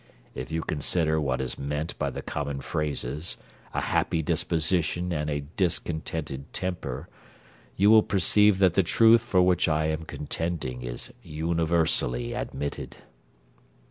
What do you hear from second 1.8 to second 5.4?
by the common phrases, a happy disposition and